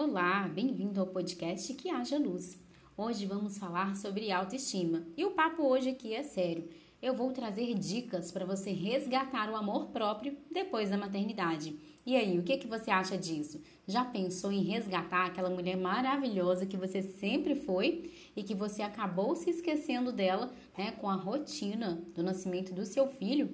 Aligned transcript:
Olá, 0.00 0.46
bem-vindo 0.46 1.00
ao 1.00 1.08
podcast 1.08 1.74
Que 1.74 1.90
Haja 1.90 2.16
Luz. 2.16 2.56
Hoje 2.96 3.26
vamos 3.26 3.58
falar 3.58 3.96
sobre 3.96 4.30
autoestima 4.30 5.04
e 5.16 5.24
o 5.24 5.32
papo 5.32 5.64
hoje 5.64 5.88
aqui 5.88 6.14
é 6.14 6.22
sério. 6.22 6.68
Eu 7.02 7.16
vou 7.16 7.32
trazer 7.32 7.74
dicas 7.74 8.30
para 8.30 8.46
você 8.46 8.70
resgatar 8.70 9.50
o 9.50 9.56
amor 9.56 9.88
próprio 9.88 10.36
depois 10.52 10.90
da 10.90 10.96
maternidade. 10.96 11.76
E 12.06 12.14
aí, 12.14 12.38
o 12.38 12.44
que, 12.44 12.58
que 12.58 12.68
você 12.68 12.92
acha 12.92 13.18
disso? 13.18 13.60
Já 13.88 14.04
pensou 14.04 14.52
em 14.52 14.62
resgatar 14.62 15.26
aquela 15.26 15.50
mulher 15.50 15.76
maravilhosa 15.76 16.64
que 16.64 16.76
você 16.76 17.02
sempre 17.02 17.56
foi 17.56 18.12
e 18.36 18.44
que 18.44 18.54
você 18.54 18.82
acabou 18.82 19.34
se 19.34 19.50
esquecendo 19.50 20.12
dela 20.12 20.52
né, 20.78 20.92
com 20.92 21.10
a 21.10 21.16
rotina 21.16 22.00
do 22.14 22.22
nascimento 22.22 22.72
do 22.72 22.86
seu 22.86 23.08
filho? 23.08 23.52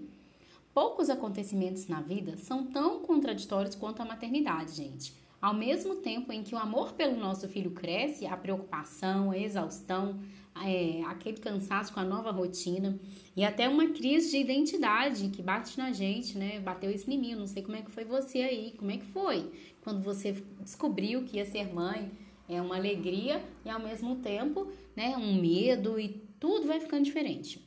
Poucos 0.75 1.09
acontecimentos 1.09 1.89
na 1.89 2.03
vida 2.03 2.37
são 2.37 2.67
tão 2.67 3.01
contraditórios 3.01 3.75
quanto 3.75 4.03
a 4.03 4.05
maternidade, 4.05 4.73
gente. 4.73 5.24
Ao 5.45 5.53
mesmo 5.53 5.97
tempo 5.97 6.33
em 6.33 6.43
que 6.43 6.55
o 6.55 6.59
amor 6.59 6.95
pelo 6.95 7.19
nosso 7.19 7.47
filho 7.47 7.71
cresce, 7.73 8.25
a 8.25 8.35
preocupação, 8.35 9.31
a 9.31 9.37
exaustão, 9.37 10.19
é, 10.65 11.03
aquele 11.05 11.37
cansaço 11.37 11.93
com 11.93 12.01
a 12.01 12.03
nova 12.03 12.31
rotina 12.31 12.99
e 13.37 13.45
até 13.45 13.69
uma 13.69 13.89
crise 13.89 14.31
de 14.31 14.39
identidade 14.39 15.29
que 15.29 15.43
bate 15.43 15.77
na 15.77 15.93
gente, 15.93 16.39
né? 16.39 16.61
Bateu 16.61 16.91
isso 16.91 17.11
em 17.11 17.35
não 17.35 17.47
sei 17.47 17.63
como 17.63 17.77
é 17.77 17.83
que 17.83 17.91
foi 17.91 18.07
você 18.07 18.39
aí, 18.39 18.73
como 18.79 18.91
é 18.91 18.97
que 18.97 19.05
foi 19.05 19.53
quando 19.83 20.03
você 20.03 20.33
descobriu 20.61 21.25
que 21.25 21.37
ia 21.37 21.45
ser 21.45 21.75
mãe? 21.75 22.11
É 22.49 22.63
uma 22.63 22.77
alegria 22.77 23.45
e 23.67 23.69
ao 23.69 23.81
mesmo 23.81 24.17
tempo, 24.17 24.73
né, 24.97 25.15
um 25.15 25.39
medo 25.39 26.01
e 26.01 26.23
tudo 26.41 26.67
vai 26.67 26.81
ficando 26.81 27.05
diferente. 27.05 27.63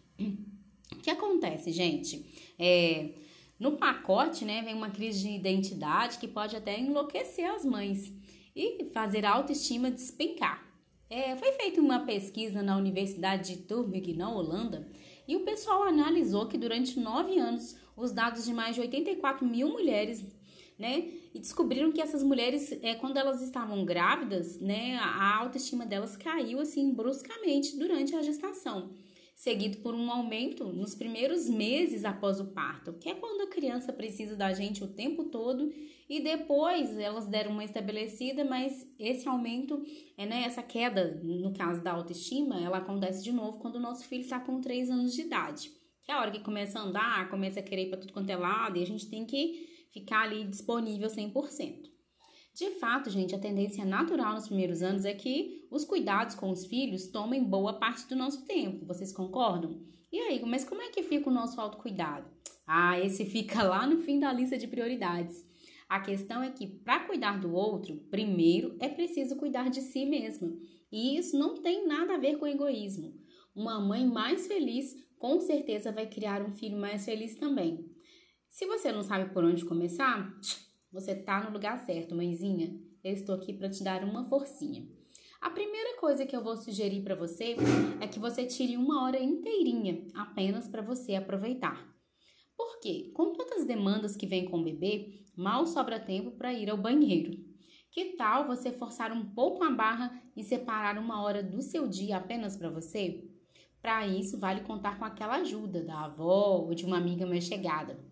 O 0.94 0.96
que 0.96 1.12
acontece, 1.12 1.72
gente? 1.72 2.26
É, 2.58 3.10
no 3.60 3.78
pacote, 3.78 4.46
né, 4.46 4.62
vem 4.62 4.76
uma 4.76 4.90
crise 4.90 5.22
de 5.22 5.36
identidade 5.36 6.20
que 6.20 6.28
pode 6.28 6.56
até 6.56 6.80
enlouquecer 6.80 7.50
as 7.50 7.66
mães 7.66 8.14
e 8.56 8.86
fazer 8.94 9.26
a 9.26 9.32
autoestima 9.32 9.90
despencar. 9.90 10.64
É, 11.10 11.36
foi 11.38 11.52
feita 11.54 11.82
uma 11.82 12.06
pesquisa 12.06 12.62
na 12.62 12.78
Universidade 12.78 13.56
de 13.56 13.62
Tilburg, 13.64 14.14
na 14.14 14.30
Holanda, 14.30 14.88
e 15.28 15.36
o 15.36 15.42
pessoal 15.42 15.84
analisou 15.84 16.48
que 16.48 16.58
durante 16.58 17.00
nove 17.00 17.38
anos 17.40 17.76
os 17.96 18.12
dados 18.12 18.46
de 18.46 18.54
mais 18.54 18.76
de 18.76 18.82
84 18.82 19.46
mil 19.46 19.70
mulheres, 19.70 20.24
né, 20.78 21.10
e 21.34 21.40
descobriram 21.40 21.92
que 21.92 22.00
essas 22.00 22.22
mulheres, 22.22 22.72
é, 22.84 22.94
quando 22.94 23.18
elas 23.18 23.42
estavam 23.42 23.84
grávidas, 23.84 24.60
né, 24.60 24.98
a 24.98 25.38
autoestima 25.38 25.86
delas 25.86 26.16
caiu 26.16 26.60
assim 26.60 26.94
bruscamente 26.94 27.76
durante 27.78 28.16
a 28.16 28.22
gestação 28.22 28.92
seguido 29.38 29.78
por 29.78 29.94
um 29.94 30.12
aumento 30.12 30.66
nos 30.74 30.96
primeiros 30.96 31.48
meses 31.48 32.04
após 32.04 32.40
o 32.40 32.46
parto, 32.46 32.94
que 32.94 33.08
é 33.08 33.14
quando 33.14 33.42
a 33.42 33.52
criança 33.52 33.94
precisa 33.94 34.36
da 34.36 34.52
gente 34.52 34.84
o 34.84 34.88
tempo 34.88 35.26
todo 35.26 35.72
e 36.10 36.20
depois 36.20 36.98
elas 36.98 37.28
deram 37.28 37.52
uma 37.52 37.64
estabelecida, 37.64 38.44
mas 38.44 38.92
esse 38.98 39.30
aumento, 39.30 39.80
é, 40.18 40.26
né, 40.26 40.42
essa 40.42 40.64
queda, 40.64 41.22
no 41.24 41.54
caso 41.54 41.84
da 41.84 41.92
autoestima, 41.92 42.60
ela 42.60 42.80
acontece 42.80 43.24
de 43.24 43.32
novo 43.32 43.60
quando 43.60 43.76
o 43.76 43.80
nosso 43.80 44.06
filho 44.06 44.24
está 44.24 44.40
com 44.40 44.60
3 44.60 44.90
anos 44.90 45.14
de 45.14 45.22
idade. 45.22 45.72
Que 46.04 46.12
é 46.12 46.16
a 46.16 46.20
hora 46.20 46.32
que 46.32 46.40
começa 46.40 46.80
a 46.80 46.82
andar, 46.82 47.30
começa 47.30 47.60
a 47.60 47.64
querer 47.64 47.84
ir 47.84 47.90
para 47.90 48.00
tudo 48.00 48.14
quanto 48.14 48.32
é 48.32 48.36
lado 48.36 48.80
e 48.80 48.82
a 48.82 48.88
gente 48.88 49.08
tem 49.08 49.24
que 49.24 49.86
ficar 49.92 50.24
ali 50.24 50.46
disponível 50.46 51.10
100%. 51.10 51.97
De 52.58 52.72
fato, 52.80 53.08
gente, 53.12 53.36
a 53.36 53.40
tendência 53.40 53.86
natural 53.86 54.34
nos 54.34 54.48
primeiros 54.48 54.82
anos 54.82 55.06
é 55.06 55.14
que 55.14 55.68
os 55.70 55.86
cuidados 55.86 56.34
com 56.34 56.50
os 56.50 56.66
filhos 56.66 57.06
tomem 57.06 57.44
boa 57.44 57.74
parte 57.74 58.10
do 58.10 58.16
nosso 58.16 58.48
tempo. 58.48 58.84
Vocês 58.84 59.14
concordam? 59.14 59.80
E 60.12 60.20
aí, 60.20 60.44
mas 60.44 60.66
como 60.66 60.82
é 60.82 60.90
que 60.90 61.04
fica 61.04 61.30
o 61.30 61.34
nosso 61.34 61.62
autocuidado? 61.62 62.26
Ah, 62.66 63.00
esse 63.00 63.26
fica 63.26 63.62
lá 63.62 63.86
no 63.86 64.00
fim 64.00 64.20
da 64.20 64.34
lista 64.34 64.58
de 64.58 64.66
prioridades. 64.66 65.46
A 65.88 66.00
questão 66.00 66.42
é 66.42 66.50
que 66.50 66.66
para 66.66 67.02
cuidar 67.02 67.40
do 67.40 67.54
outro, 67.54 67.96
primeiro 68.10 68.76
é 68.80 68.90
preciso 68.90 69.36
cuidar 69.36 69.70
de 69.70 69.82
si 69.82 70.08
mesma. 70.08 70.52
E 70.92 71.16
isso 71.16 71.38
não 71.38 71.62
tem 71.62 71.86
nada 71.86 72.16
a 72.16 72.18
ver 72.18 72.40
com 72.40 72.48
egoísmo. 72.48 73.14
Uma 73.56 73.80
mãe 73.80 74.04
mais 74.04 74.48
feliz 74.48 74.96
com 75.20 75.40
certeza 75.40 75.92
vai 75.92 76.08
criar 76.08 76.42
um 76.42 76.52
filho 76.52 76.80
mais 76.80 77.06
feliz 77.06 77.36
também. 77.36 77.88
Se 78.50 78.66
você 78.66 78.92
não 78.92 79.04
sabe 79.04 79.32
por 79.32 79.44
onde 79.44 79.64
começar, 79.64 80.36
você 81.00 81.14
tá 81.14 81.44
no 81.44 81.52
lugar 81.52 81.78
certo, 81.86 82.16
mãezinha. 82.16 82.76
Eu 83.04 83.14
estou 83.14 83.36
aqui 83.36 83.54
para 83.54 83.70
te 83.70 83.84
dar 83.84 84.04
uma 84.04 84.24
forcinha. 84.24 84.88
A 85.40 85.52
primeira 85.52 86.00
coisa 86.00 86.26
que 86.26 86.36
eu 86.36 86.44
vou 86.44 86.58
sugerir 86.58 87.04
para 87.04 87.14
você 87.14 87.56
é 88.02 88.08
que 88.08 88.18
você 88.18 88.46
tire 88.46 88.76
uma 88.76 89.04
hora 89.04 89.22
inteirinha 89.22 90.08
apenas 90.16 90.68
para 90.68 90.82
você 90.82 91.14
aproveitar. 91.14 91.88
Por 92.58 92.80
quê? 92.80 93.12
Com 93.14 93.34
tantas 93.34 93.64
demandas 93.64 94.18
que 94.18 94.26
vem 94.26 94.46
com 94.46 94.60
o 94.60 94.64
bebê, 94.64 95.24
mal 95.36 95.68
sobra 95.68 96.00
tempo 96.00 96.32
para 96.32 96.52
ir 96.52 96.68
ao 96.68 96.78
banheiro. 96.78 97.38
Que 97.92 98.16
tal 98.18 98.48
você 98.48 98.72
forçar 98.72 99.12
um 99.12 99.24
pouco 99.24 99.64
a 99.64 99.70
barra 99.70 100.20
e 100.36 100.44
separar 100.44 100.98
uma 100.98 101.22
hora 101.22 101.44
do 101.44 101.62
seu 101.62 101.88
dia 101.88 102.18
apenas 102.18 102.58
para 102.58 102.72
você? 102.72 103.24
Para 103.80 104.08
isso, 104.08 104.40
vale 104.40 104.62
contar 104.62 104.98
com 104.98 105.06
aquela 105.06 105.36
ajuda 105.36 105.84
da 105.84 106.06
avó 106.06 106.64
ou 106.64 106.74
de 106.74 106.86
uma 106.86 106.98
amiga 106.98 107.28
mais 107.28 107.44
chegada. 107.44 108.04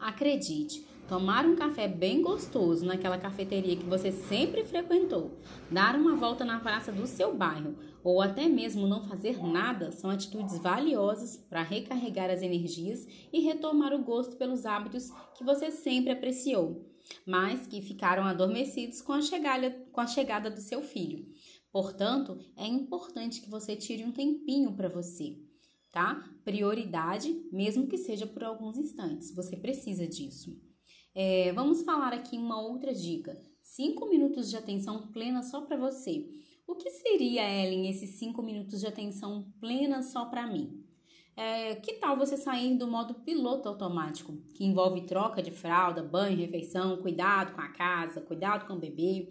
Acredite, 0.00 0.86
tomar 1.10 1.44
um 1.44 1.56
café 1.56 1.88
bem 1.88 2.22
gostoso 2.22 2.86
naquela 2.86 3.18
cafeteria 3.18 3.74
que 3.74 3.84
você 3.84 4.12
sempre 4.12 4.62
frequentou, 4.62 5.32
dar 5.68 5.96
uma 5.96 6.14
volta 6.14 6.44
na 6.44 6.60
praça 6.60 6.92
do 6.92 7.04
seu 7.04 7.36
bairro 7.36 7.74
ou 8.04 8.22
até 8.22 8.46
mesmo 8.46 8.86
não 8.86 9.02
fazer 9.02 9.42
nada 9.42 9.90
são 9.90 10.08
atitudes 10.08 10.56
valiosas 10.58 11.36
para 11.36 11.64
recarregar 11.64 12.30
as 12.30 12.42
energias 12.42 13.08
e 13.32 13.40
retomar 13.40 13.92
o 13.92 14.04
gosto 14.04 14.36
pelos 14.36 14.64
hábitos 14.64 15.10
que 15.36 15.42
você 15.42 15.72
sempre 15.72 16.12
apreciou, 16.12 16.88
mas 17.26 17.66
que 17.66 17.82
ficaram 17.82 18.22
adormecidos 18.22 19.02
com 19.02 19.12
a 19.12 19.20
chegada, 19.20 19.68
com 19.90 20.00
a 20.00 20.06
chegada 20.06 20.48
do 20.48 20.60
seu 20.60 20.80
filho. 20.80 21.26
Portanto, 21.72 22.38
é 22.56 22.68
importante 22.68 23.40
que 23.40 23.50
você 23.50 23.74
tire 23.74 24.04
um 24.04 24.12
tempinho 24.12 24.76
para 24.76 24.88
você 24.88 25.36
tá? 25.90 26.22
Prioridade, 26.44 27.34
mesmo 27.50 27.88
que 27.88 27.98
seja 27.98 28.24
por 28.24 28.44
alguns 28.44 28.78
instantes, 28.78 29.34
você 29.34 29.56
precisa 29.56 30.06
disso. 30.06 30.69
É, 31.14 31.52
vamos 31.52 31.82
falar 31.82 32.12
aqui 32.12 32.36
uma 32.36 32.60
outra 32.60 32.94
dica: 32.94 33.40
cinco 33.62 34.08
minutos 34.08 34.48
de 34.48 34.56
atenção 34.56 35.08
plena 35.08 35.42
só 35.42 35.62
para 35.62 35.76
você. 35.76 36.28
O 36.66 36.76
que 36.76 36.90
seria, 36.90 37.42
Ellen, 37.42 37.90
esses 37.90 38.18
cinco 38.18 38.42
minutos 38.42 38.80
de 38.80 38.86
atenção 38.86 39.52
plena 39.60 40.02
só 40.02 40.26
para 40.26 40.46
mim? 40.46 40.84
É, 41.36 41.74
que 41.76 41.94
tal 41.94 42.16
você 42.16 42.36
sair 42.36 42.76
do 42.76 42.86
modo 42.86 43.14
piloto 43.14 43.68
automático, 43.68 44.36
que 44.54 44.64
envolve 44.64 45.06
troca 45.06 45.42
de 45.42 45.50
fralda, 45.50 46.02
banho, 46.02 46.36
refeição, 46.36 46.98
cuidado 46.98 47.54
com 47.54 47.60
a 47.60 47.68
casa, 47.68 48.20
cuidado 48.20 48.66
com 48.66 48.74
o 48.74 48.78
bebê, 48.78 49.28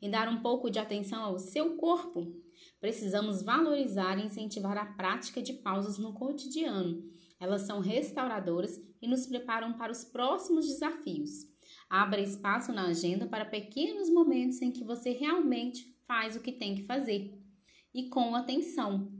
e 0.00 0.08
dar 0.08 0.28
um 0.28 0.42
pouco 0.42 0.70
de 0.70 0.78
atenção 0.78 1.22
ao 1.22 1.38
seu 1.38 1.76
corpo? 1.76 2.34
Precisamos 2.80 3.42
valorizar 3.42 4.18
e 4.18 4.26
incentivar 4.26 4.76
a 4.76 4.84
prática 4.84 5.40
de 5.40 5.54
pausas 5.54 5.96
no 5.96 6.12
cotidiano. 6.12 7.02
Elas 7.44 7.66
são 7.66 7.78
restauradoras 7.78 8.80
e 9.02 9.06
nos 9.06 9.26
preparam 9.26 9.74
para 9.74 9.92
os 9.92 10.02
próximos 10.02 10.66
desafios. 10.66 11.46
Abra 11.90 12.18
espaço 12.18 12.72
na 12.72 12.86
agenda 12.86 13.26
para 13.26 13.44
pequenos 13.44 14.08
momentos 14.08 14.62
em 14.62 14.72
que 14.72 14.82
você 14.82 15.10
realmente 15.10 15.94
faz 16.06 16.36
o 16.36 16.40
que 16.40 16.50
tem 16.50 16.74
que 16.74 16.84
fazer 16.84 17.38
e 17.92 18.08
com 18.08 18.34
atenção. 18.34 19.12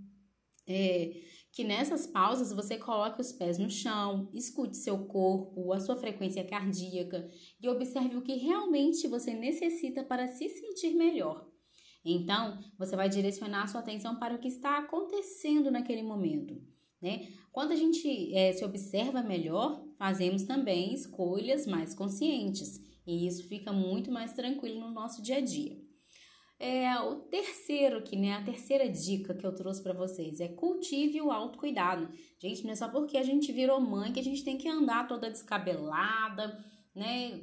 É, 0.66 1.20
que 1.52 1.62
nessas 1.62 2.06
pausas 2.06 2.50
você 2.50 2.78
coloque 2.78 3.20
os 3.20 3.30
pés 3.30 3.58
no 3.58 3.68
chão, 3.68 4.30
escute 4.32 4.78
seu 4.78 5.04
corpo, 5.04 5.74
a 5.74 5.78
sua 5.78 5.94
frequência 5.94 6.42
cardíaca 6.44 7.30
e 7.60 7.68
observe 7.68 8.16
o 8.16 8.22
que 8.22 8.36
realmente 8.36 9.06
você 9.06 9.34
necessita 9.34 10.02
para 10.02 10.28
se 10.28 10.48
sentir 10.48 10.94
melhor. 10.94 11.46
Então, 12.02 12.58
você 12.78 12.96
vai 12.96 13.10
direcionar 13.10 13.64
a 13.64 13.66
sua 13.66 13.80
atenção 13.80 14.18
para 14.18 14.34
o 14.34 14.38
que 14.38 14.48
está 14.48 14.78
acontecendo 14.78 15.70
naquele 15.70 16.02
momento. 16.02 16.58
Né? 17.04 17.28
Quando 17.54 17.70
a 17.70 17.76
gente 17.76 18.34
é, 18.34 18.52
se 18.52 18.64
observa 18.64 19.22
melhor, 19.22 19.80
fazemos 19.96 20.42
também 20.42 20.92
escolhas 20.92 21.68
mais 21.68 21.94
conscientes 21.94 22.82
e 23.06 23.28
isso 23.28 23.46
fica 23.46 23.72
muito 23.72 24.10
mais 24.10 24.32
tranquilo 24.32 24.80
no 24.80 24.90
nosso 24.90 25.22
dia 25.22 25.36
a 25.36 25.40
dia. 25.40 25.80
É, 26.58 26.98
o 26.98 27.14
terceiro 27.14 28.02
que, 28.02 28.16
né, 28.16 28.32
a 28.32 28.42
terceira 28.42 28.88
dica 28.88 29.34
que 29.34 29.46
eu 29.46 29.54
trouxe 29.54 29.80
para 29.80 29.92
vocês 29.92 30.40
é 30.40 30.48
cultive 30.48 31.22
o 31.22 31.30
autocuidado. 31.30 32.08
Gente, 32.40 32.64
não 32.64 32.72
é 32.72 32.74
só 32.74 32.88
porque 32.88 33.16
a 33.16 33.22
gente 33.22 33.52
virou 33.52 33.80
mãe 33.80 34.12
que 34.12 34.18
a 34.18 34.24
gente 34.24 34.42
tem 34.42 34.58
que 34.58 34.68
andar 34.68 35.06
toda 35.06 35.30
descabelada, 35.30 36.58
né, 36.92 37.40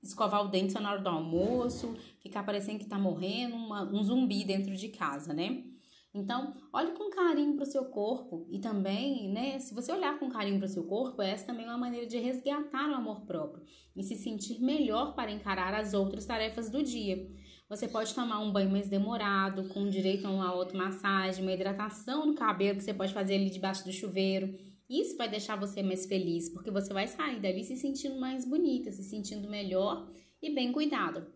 escovar 0.00 0.46
o 0.46 0.48
dente 0.48 0.72
só 0.72 0.80
na 0.80 0.92
hora 0.92 1.02
do 1.02 1.08
almoço, 1.08 1.96
ficar 2.20 2.44
parecendo 2.44 2.78
que 2.78 2.86
tá 2.86 3.00
morrendo, 3.00 3.56
uma, 3.56 3.82
um 3.82 4.00
zumbi 4.04 4.44
dentro 4.44 4.76
de 4.76 4.90
casa, 4.90 5.34
né? 5.34 5.64
Então, 6.12 6.52
olhe 6.72 6.90
com 6.92 7.08
carinho 7.10 7.54
para 7.54 7.62
o 7.62 7.70
seu 7.70 7.84
corpo 7.84 8.44
e 8.50 8.58
também, 8.58 9.28
né, 9.32 9.60
se 9.60 9.72
você 9.72 9.92
olhar 9.92 10.18
com 10.18 10.28
carinho 10.28 10.58
para 10.58 10.66
o 10.66 10.68
seu 10.68 10.84
corpo, 10.84 11.22
essa 11.22 11.46
também 11.46 11.66
é 11.66 11.68
uma 11.68 11.78
maneira 11.78 12.06
de 12.06 12.18
resgatar 12.18 12.90
o 12.90 12.94
amor 12.94 13.20
próprio 13.26 13.64
e 13.94 14.02
se 14.02 14.16
sentir 14.16 14.60
melhor 14.60 15.14
para 15.14 15.30
encarar 15.30 15.72
as 15.72 15.94
outras 15.94 16.26
tarefas 16.26 16.68
do 16.68 16.82
dia. 16.82 17.28
Você 17.68 17.86
pode 17.86 18.12
tomar 18.12 18.40
um 18.40 18.52
banho 18.52 18.70
mais 18.70 18.88
demorado, 18.88 19.68
com 19.68 19.88
direito 19.88 20.26
a 20.26 20.30
uma 20.30 20.48
automassagem, 20.48 21.42
uma 21.42 21.52
hidratação 21.52 22.26
no 22.26 22.34
cabelo 22.34 22.78
que 22.78 22.84
você 22.84 22.92
pode 22.92 23.14
fazer 23.14 23.36
ali 23.36 23.48
debaixo 23.48 23.84
do 23.84 23.92
chuveiro 23.92 24.58
isso 24.90 25.16
vai 25.16 25.28
deixar 25.28 25.54
você 25.54 25.84
mais 25.84 26.04
feliz, 26.04 26.48
porque 26.48 26.68
você 26.68 26.92
vai 26.92 27.06
sair 27.06 27.40
dali 27.40 27.62
se 27.62 27.76
sentindo 27.76 28.18
mais 28.18 28.44
bonita, 28.44 28.90
se 28.90 29.04
sentindo 29.04 29.48
melhor 29.48 30.10
e 30.42 30.52
bem 30.52 30.72
cuidada. 30.72 31.32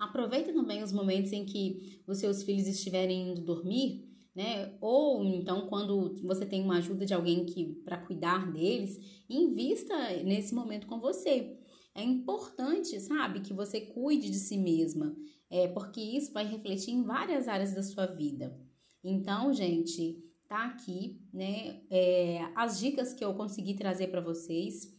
Aproveita 0.00 0.50
também 0.54 0.82
os 0.82 0.92
momentos 0.92 1.30
em 1.30 1.44
que 1.44 2.02
os 2.06 2.16
seus 2.16 2.42
filhos 2.42 2.66
estiverem 2.66 3.32
indo 3.32 3.42
dormir, 3.42 4.08
né? 4.34 4.74
Ou 4.80 5.22
então 5.22 5.66
quando 5.68 6.16
você 6.22 6.46
tem 6.46 6.62
uma 6.62 6.78
ajuda 6.78 7.04
de 7.04 7.12
alguém 7.12 7.44
que 7.44 7.74
para 7.84 7.98
cuidar 7.98 8.50
deles, 8.50 8.98
invista 9.28 9.94
nesse 10.24 10.54
momento 10.54 10.86
com 10.86 10.98
você. 10.98 11.58
É 11.94 12.02
importante, 12.02 12.98
sabe, 12.98 13.40
que 13.40 13.52
você 13.52 13.80
cuide 13.80 14.30
de 14.30 14.38
si 14.38 14.56
mesma, 14.56 15.14
é, 15.50 15.68
porque 15.68 16.00
isso 16.00 16.32
vai 16.32 16.46
refletir 16.46 16.94
em 16.94 17.02
várias 17.02 17.46
áreas 17.46 17.74
da 17.74 17.82
sua 17.82 18.06
vida. 18.06 18.58
Então, 19.04 19.52
gente, 19.52 20.24
tá 20.48 20.64
aqui, 20.66 21.20
né? 21.30 21.82
É, 21.90 22.48
as 22.54 22.80
dicas 22.80 23.12
que 23.12 23.24
eu 23.24 23.34
consegui 23.34 23.74
trazer 23.74 24.08
para 24.08 24.22
vocês. 24.22 24.98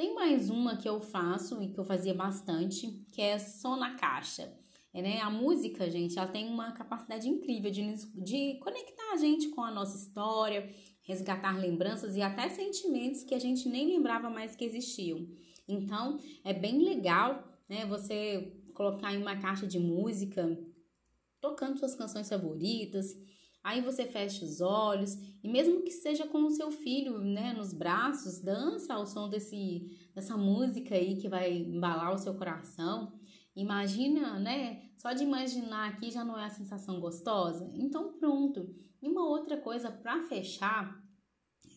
Tem 0.00 0.14
mais 0.14 0.48
uma 0.48 0.78
que 0.78 0.88
eu 0.88 0.98
faço 0.98 1.62
e 1.62 1.68
que 1.68 1.78
eu 1.78 1.84
fazia 1.84 2.14
bastante, 2.14 2.86
que 3.12 3.20
é 3.20 3.38
só 3.38 3.76
na 3.76 3.96
caixa. 3.96 4.50
É, 4.94 5.02
né? 5.02 5.20
A 5.20 5.28
música, 5.28 5.90
gente, 5.90 6.18
ela 6.18 6.26
tem 6.26 6.48
uma 6.48 6.72
capacidade 6.72 7.28
incrível 7.28 7.70
de, 7.70 7.82
de 8.14 8.58
conectar 8.60 9.12
a 9.12 9.18
gente 9.18 9.50
com 9.50 9.62
a 9.62 9.70
nossa 9.70 9.98
história, 9.98 10.74
resgatar 11.02 11.58
lembranças 11.58 12.16
e 12.16 12.22
até 12.22 12.48
sentimentos 12.48 13.24
que 13.24 13.34
a 13.34 13.38
gente 13.38 13.68
nem 13.68 13.88
lembrava 13.88 14.30
mais 14.30 14.56
que 14.56 14.64
existiam. 14.64 15.28
Então, 15.68 16.18
é 16.44 16.54
bem 16.54 16.82
legal, 16.82 17.44
né, 17.68 17.84
você 17.84 18.54
colocar 18.72 19.12
em 19.12 19.20
uma 19.20 19.36
caixa 19.36 19.66
de 19.66 19.78
música, 19.78 20.58
tocando 21.42 21.78
suas 21.78 21.94
canções 21.94 22.26
favoritas. 22.26 23.14
Aí 23.62 23.82
você 23.82 24.06
fecha 24.06 24.44
os 24.44 24.60
olhos 24.60 25.14
e 25.42 25.48
mesmo 25.48 25.82
que 25.82 25.90
seja 25.90 26.26
com 26.26 26.44
o 26.44 26.50
seu 26.50 26.70
filho, 26.70 27.18
né, 27.18 27.52
nos 27.52 27.74
braços, 27.74 28.40
dança 28.40 28.94
ao 28.94 29.06
som 29.06 29.28
desse 29.28 30.10
dessa 30.14 30.36
música 30.36 30.94
aí 30.94 31.16
que 31.16 31.28
vai 31.28 31.52
embalar 31.52 32.14
o 32.14 32.18
seu 32.18 32.34
coração. 32.34 33.12
Imagina, 33.54 34.38
né? 34.38 34.90
Só 34.96 35.12
de 35.12 35.22
imaginar 35.24 35.90
aqui 35.90 36.10
já 36.10 36.24
não 36.24 36.38
é 36.38 36.44
a 36.44 36.50
sensação 36.50 37.00
gostosa. 37.00 37.70
Então 37.74 38.12
pronto. 38.14 38.74
E 39.02 39.08
uma 39.08 39.26
outra 39.26 39.56
coisa 39.56 39.90
para 39.90 40.22
fechar, 40.22 41.02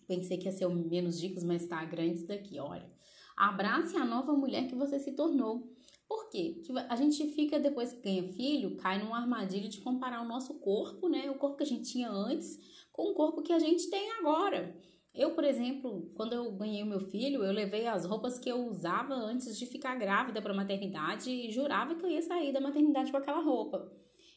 pensei 0.08 0.38
que 0.38 0.46
ia 0.46 0.52
ser 0.52 0.66
o 0.66 0.74
menos 0.74 1.20
dicas, 1.20 1.44
mas 1.44 1.68
tá 1.68 1.84
grande 1.86 2.16
isso 2.16 2.28
daqui, 2.28 2.60
olha. 2.60 2.92
Abrace 3.36 3.98
a 3.98 4.06
nova 4.06 4.34
mulher 4.34 4.68
que 4.68 4.76
você 4.76 5.00
se 5.00 5.14
tornou. 5.14 5.74
Por 6.14 6.30
quê? 6.30 6.54
Porque 6.54 6.72
a 6.88 6.96
gente 6.96 7.26
fica, 7.30 7.60
depois 7.60 7.92
que 7.92 8.04
ganha 8.04 8.22
filho, 8.34 8.78
cai 8.78 9.04
numa 9.04 9.18
armadilha 9.18 9.68
de 9.68 9.82
comparar 9.82 10.22
o 10.22 10.28
nosso 10.28 10.60
corpo, 10.60 11.10
né? 11.10 11.28
O 11.32 11.40
corpo 11.40 11.58
que 11.58 11.64
a 11.64 11.66
gente 11.66 11.92
tinha 11.92 12.08
antes 12.08 12.60
com 12.92 13.10
o 13.10 13.16
corpo 13.16 13.42
que 13.42 13.52
a 13.52 13.58
gente 13.58 13.90
tem 13.90 14.12
agora. 14.12 14.80
Eu, 15.12 15.32
por 15.32 15.44
exemplo, 15.44 16.08
quando 16.16 16.34
eu 16.34 16.52
ganhei 16.52 16.84
o 16.84 16.86
meu 16.86 17.00
filho, 17.00 17.44
eu 17.44 17.52
levei 17.52 17.88
as 17.88 18.06
roupas 18.06 18.38
que 18.38 18.48
eu 18.48 18.64
usava 18.68 19.16
antes 19.16 19.58
de 19.58 19.66
ficar 19.66 19.96
grávida 19.96 20.40
para 20.40 20.54
a 20.54 20.56
maternidade 20.56 21.32
e 21.32 21.50
jurava 21.50 21.96
que 21.96 22.06
eu 22.06 22.12
ia 22.12 22.22
sair 22.22 22.54
da 22.54 22.62
maternidade 22.62 23.10
com 23.10 23.18
aquela 23.18 23.42
roupa. 23.42 23.92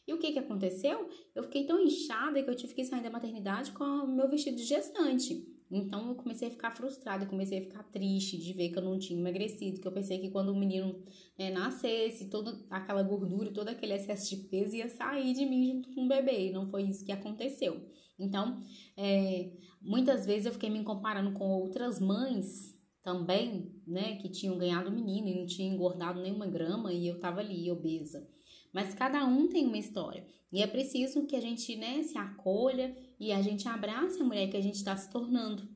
E 0.07 0.11
o 0.11 0.17
que 0.17 0.31
que 0.31 0.39
aconteceu? 0.39 1.07
Eu 1.35 1.43
fiquei 1.43 1.67
tão 1.67 1.79
inchada 1.79 2.41
que 2.41 2.49
eu 2.49 2.55
tive 2.55 2.73
que 2.73 2.85
sair 2.85 3.03
da 3.03 3.11
maternidade 3.11 3.71
com 3.71 3.83
o 3.83 4.07
meu 4.07 4.27
vestido 4.27 4.57
de 4.57 4.63
gestante. 4.63 5.45
Então 5.69 6.09
eu 6.09 6.15
comecei 6.15 6.47
a 6.47 6.51
ficar 6.51 6.71
frustrada, 6.71 7.25
comecei 7.25 7.59
a 7.59 7.61
ficar 7.61 7.83
triste 7.83 8.37
de 8.37 8.53
ver 8.53 8.69
que 8.69 8.77
eu 8.77 8.83
não 8.83 8.97
tinha 8.97 9.19
emagrecido, 9.19 9.81
que 9.81 9.87
eu 9.87 9.91
pensei 9.91 10.19
que 10.19 10.29
quando 10.29 10.49
o 10.49 10.55
menino 10.55 11.03
né, 11.37 11.49
nascesse, 11.49 12.29
toda 12.29 12.65
aquela 12.69 13.03
gordura, 13.03 13.51
todo 13.51 13.67
aquele 13.67 13.93
excesso 13.93 14.29
de 14.29 14.43
peso 14.47 14.75
ia 14.75 14.87
sair 14.89 15.33
de 15.33 15.45
mim 15.45 15.67
junto 15.67 15.93
com 15.93 16.05
o 16.05 16.07
bebê, 16.07 16.47
e 16.47 16.51
não 16.51 16.67
foi 16.67 16.83
isso 16.83 17.05
que 17.05 17.11
aconteceu. 17.11 17.85
Então, 18.17 18.61
é, 18.95 19.51
muitas 19.81 20.25
vezes 20.25 20.45
eu 20.45 20.53
fiquei 20.53 20.69
me 20.69 20.83
comparando 20.83 21.33
com 21.33 21.49
outras 21.49 21.99
mães 21.99 22.75
também, 23.03 23.71
né, 23.85 24.15
que 24.17 24.29
tinham 24.29 24.57
ganhado 24.57 24.91
menino 24.91 25.27
e 25.27 25.35
não 25.39 25.45
tinham 25.45 25.73
engordado 25.73 26.21
nenhuma 26.21 26.47
grama 26.47 26.91
e 26.93 27.07
eu 27.07 27.19
tava 27.19 27.41
ali 27.41 27.69
obesa. 27.71 28.27
Mas 28.77 28.93
cada 28.93 29.25
um 29.25 29.47
tem 29.47 29.65
uma 29.65 29.79
história. 29.79 30.23
E 30.51 30.61
é 30.61 30.67
preciso 30.67 31.25
que 31.25 31.35
a 31.35 31.41
gente 31.41 31.75
né, 31.75 32.03
se 32.03 32.15
acolha 32.15 32.95
e 33.19 33.31
a 33.31 33.41
gente 33.41 33.67
abrace 33.67 34.21
a 34.21 34.23
mulher 34.23 34.51
que 34.51 34.55
a 34.55 34.61
gente 34.61 34.75
está 34.75 34.95
se 34.95 35.09
tornando. 35.09 35.67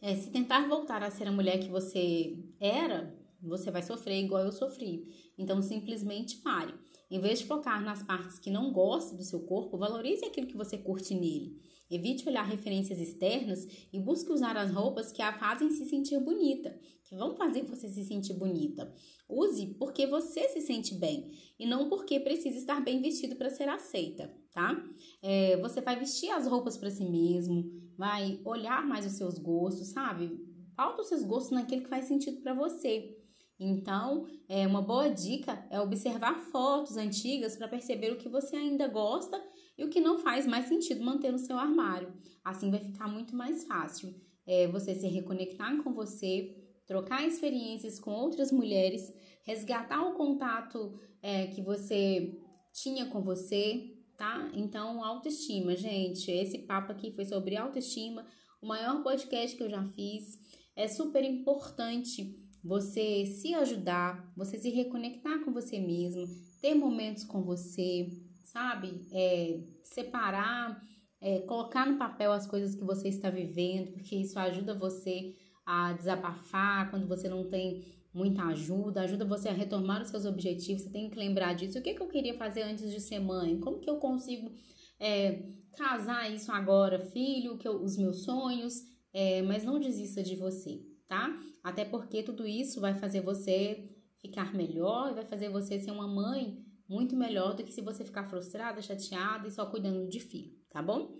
É, 0.00 0.14
se 0.14 0.30
tentar 0.30 0.68
voltar 0.68 1.02
a 1.02 1.10
ser 1.10 1.26
a 1.26 1.32
mulher 1.32 1.58
que 1.58 1.68
você 1.68 2.38
era, 2.60 3.12
você 3.42 3.68
vai 3.68 3.82
sofrer 3.82 4.22
igual 4.22 4.44
eu 4.44 4.52
sofri. 4.52 5.12
Então, 5.36 5.60
simplesmente 5.60 6.36
pare. 6.36 6.72
Em 7.10 7.18
vez 7.18 7.40
de 7.40 7.46
focar 7.46 7.82
nas 7.82 8.04
partes 8.04 8.38
que 8.38 8.48
não 8.48 8.72
gosta 8.72 9.16
do 9.16 9.24
seu 9.24 9.40
corpo, 9.40 9.76
valorize 9.76 10.24
aquilo 10.24 10.46
que 10.46 10.56
você 10.56 10.78
curte 10.78 11.14
nele. 11.14 11.60
Evite 11.90 12.28
olhar 12.28 12.44
referências 12.44 12.98
externas 12.98 13.66
e 13.92 14.00
busque 14.00 14.32
usar 14.32 14.56
as 14.56 14.70
roupas 14.70 15.12
que 15.12 15.20
a 15.20 15.38
fazem 15.38 15.70
se 15.70 15.84
sentir 15.84 16.18
bonita, 16.18 16.78
que 17.04 17.14
vão 17.14 17.36
fazer 17.36 17.62
você 17.62 17.88
se 17.88 18.04
sentir 18.04 18.34
bonita. 18.34 18.92
Use 19.28 19.74
porque 19.78 20.06
você 20.06 20.48
se 20.48 20.60
sente 20.60 20.94
bem 20.94 21.30
e 21.58 21.66
não 21.66 21.88
porque 21.88 22.18
precisa 22.18 22.56
estar 22.56 22.82
bem 22.82 23.00
vestido 23.00 23.36
para 23.36 23.50
ser 23.50 23.68
aceita, 23.68 24.34
tá? 24.52 24.82
É, 25.22 25.56
você 25.58 25.80
vai 25.80 25.98
vestir 25.98 26.30
as 26.30 26.46
roupas 26.46 26.76
para 26.76 26.90
si 26.90 27.04
mesmo, 27.04 27.70
vai 27.96 28.40
olhar 28.44 28.86
mais 28.86 29.04
os 29.06 29.12
seus 29.12 29.38
gostos, 29.38 29.88
sabe? 29.88 30.38
Pauta 30.74 31.02
os 31.02 31.08
seus 31.08 31.22
gostos 31.22 31.52
naquilo 31.52 31.82
que 31.82 31.88
faz 31.88 32.06
sentido 32.06 32.40
para 32.40 32.54
você. 32.54 33.23
Então, 33.58 34.26
é 34.48 34.66
uma 34.66 34.82
boa 34.82 35.08
dica 35.08 35.64
é 35.70 35.80
observar 35.80 36.38
fotos 36.50 36.96
antigas 36.96 37.56
para 37.56 37.68
perceber 37.68 38.12
o 38.12 38.18
que 38.18 38.28
você 38.28 38.56
ainda 38.56 38.88
gosta 38.88 39.40
e 39.78 39.84
o 39.84 39.88
que 39.88 40.00
não 40.00 40.18
faz 40.18 40.46
mais 40.46 40.66
sentido 40.66 41.04
manter 41.04 41.30
no 41.30 41.38
seu 41.38 41.56
armário. 41.56 42.12
Assim 42.44 42.70
vai 42.70 42.80
ficar 42.80 43.08
muito 43.08 43.34
mais 43.36 43.64
fácil 43.64 44.14
é, 44.46 44.66
você 44.66 44.94
se 44.94 45.06
reconectar 45.06 45.82
com 45.82 45.92
você, 45.92 46.54
trocar 46.86 47.26
experiências 47.26 47.98
com 47.98 48.12
outras 48.12 48.52
mulheres, 48.52 49.12
resgatar 49.42 50.02
o 50.02 50.14
contato 50.14 50.98
é, 51.22 51.46
que 51.46 51.62
você 51.62 52.38
tinha 52.72 53.06
com 53.06 53.22
você, 53.22 53.96
tá? 54.16 54.50
Então, 54.54 55.02
autoestima, 55.02 55.74
gente. 55.76 56.30
Esse 56.30 56.58
papo 56.58 56.92
aqui 56.92 57.12
foi 57.12 57.24
sobre 57.24 57.56
autoestima, 57.56 58.26
o 58.60 58.66
maior 58.66 59.02
podcast 59.02 59.56
que 59.56 59.62
eu 59.62 59.70
já 59.70 59.84
fiz. 59.84 60.38
É 60.76 60.88
super 60.88 61.22
importante 61.24 62.43
você 62.64 63.26
se 63.26 63.54
ajudar, 63.54 64.32
você 64.34 64.56
se 64.56 64.70
reconectar 64.70 65.44
com 65.44 65.52
você 65.52 65.78
mesmo, 65.78 66.24
ter 66.62 66.74
momentos 66.74 67.22
com 67.22 67.42
você, 67.42 68.08
sabe? 68.42 69.06
É, 69.12 69.60
separar, 69.82 70.82
é, 71.20 71.40
colocar 71.40 71.86
no 71.86 71.98
papel 71.98 72.32
as 72.32 72.46
coisas 72.46 72.74
que 72.74 72.82
você 72.82 73.08
está 73.08 73.28
vivendo, 73.28 73.92
porque 73.92 74.16
isso 74.16 74.38
ajuda 74.38 74.74
você 74.74 75.34
a 75.66 75.92
desabafar 75.92 76.90
quando 76.90 77.06
você 77.06 77.28
não 77.28 77.50
tem 77.50 77.84
muita 78.14 78.44
ajuda, 78.44 79.02
ajuda 79.02 79.26
você 79.26 79.50
a 79.50 79.52
retomar 79.52 80.00
os 80.00 80.08
seus 80.08 80.24
objetivos. 80.24 80.82
Você 80.82 80.90
tem 80.90 81.10
que 81.10 81.18
lembrar 81.18 81.52
disso. 81.54 81.78
O 81.78 81.82
que, 81.82 81.92
que 81.92 82.02
eu 82.02 82.08
queria 82.08 82.32
fazer 82.34 82.62
antes 82.62 82.90
de 82.90 83.00
ser 83.00 83.18
mãe? 83.18 83.60
Como 83.60 83.80
que 83.80 83.90
eu 83.90 83.96
consigo 83.96 84.50
é, 84.98 85.50
casar 85.76 86.32
isso 86.32 86.50
agora, 86.50 86.98
filho? 86.98 87.58
Que 87.58 87.68
eu, 87.68 87.82
os 87.82 87.98
meus 87.98 88.24
sonhos, 88.24 88.74
é, 89.12 89.42
mas 89.42 89.64
não 89.64 89.78
desista 89.78 90.22
de 90.22 90.36
você 90.36 90.93
tá? 91.08 91.38
Até 91.62 91.84
porque 91.84 92.22
tudo 92.22 92.46
isso 92.46 92.80
vai 92.80 92.94
fazer 92.94 93.20
você 93.20 93.90
ficar 94.20 94.54
melhor 94.54 95.10
e 95.10 95.14
vai 95.14 95.24
fazer 95.24 95.50
você 95.50 95.78
ser 95.78 95.90
uma 95.90 96.08
mãe 96.08 96.64
muito 96.88 97.16
melhor 97.16 97.54
do 97.54 97.64
que 97.64 97.72
se 97.72 97.80
você 97.80 98.04
ficar 98.04 98.24
frustrada, 98.24 98.80
chateada 98.82 99.48
e 99.48 99.50
só 99.50 99.66
cuidando 99.66 100.08
de 100.08 100.20
filho, 100.20 100.52
tá 100.70 100.82
bom? 100.82 101.14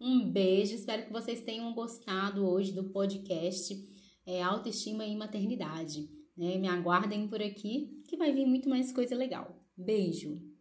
Um 0.00 0.30
beijo, 0.30 0.74
espero 0.74 1.06
que 1.06 1.12
vocês 1.12 1.40
tenham 1.40 1.72
gostado 1.74 2.46
hoje 2.46 2.72
do 2.72 2.90
podcast 2.90 3.74
é, 4.26 4.42
Autoestima 4.42 5.06
e 5.06 5.16
Maternidade. 5.16 6.08
Né? 6.36 6.58
Me 6.58 6.68
aguardem 6.68 7.26
por 7.28 7.40
aqui 7.40 8.02
que 8.06 8.16
vai 8.16 8.32
vir 8.32 8.46
muito 8.46 8.68
mais 8.68 8.92
coisa 8.92 9.16
legal. 9.16 9.58
Beijo! 9.76 10.55